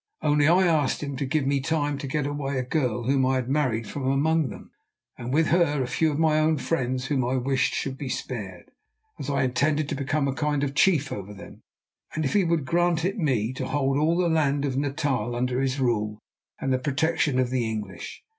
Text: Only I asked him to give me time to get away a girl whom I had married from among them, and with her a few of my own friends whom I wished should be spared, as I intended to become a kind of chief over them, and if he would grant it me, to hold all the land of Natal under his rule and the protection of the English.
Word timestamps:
Only 0.23 0.47
I 0.47 0.65
asked 0.65 1.03
him 1.03 1.15
to 1.17 1.27
give 1.27 1.45
me 1.45 1.61
time 1.61 1.99
to 1.99 2.07
get 2.07 2.25
away 2.25 2.57
a 2.57 2.63
girl 2.63 3.03
whom 3.03 3.23
I 3.23 3.35
had 3.35 3.47
married 3.47 3.85
from 3.87 4.07
among 4.09 4.49
them, 4.49 4.71
and 5.15 5.31
with 5.31 5.45
her 5.49 5.83
a 5.83 5.85
few 5.85 6.11
of 6.11 6.17
my 6.17 6.39
own 6.39 6.57
friends 6.57 7.05
whom 7.05 7.23
I 7.23 7.35
wished 7.35 7.75
should 7.75 7.99
be 7.99 8.09
spared, 8.09 8.71
as 9.19 9.29
I 9.29 9.43
intended 9.43 9.87
to 9.89 9.95
become 9.95 10.27
a 10.27 10.33
kind 10.33 10.63
of 10.63 10.73
chief 10.73 11.11
over 11.11 11.35
them, 11.35 11.61
and 12.15 12.25
if 12.25 12.33
he 12.33 12.43
would 12.43 12.65
grant 12.65 13.05
it 13.05 13.19
me, 13.19 13.53
to 13.53 13.67
hold 13.67 13.95
all 13.99 14.17
the 14.17 14.27
land 14.27 14.65
of 14.65 14.75
Natal 14.75 15.35
under 15.35 15.61
his 15.61 15.79
rule 15.79 16.17
and 16.59 16.73
the 16.73 16.79
protection 16.79 17.37
of 17.37 17.51
the 17.51 17.69
English. 17.69 18.23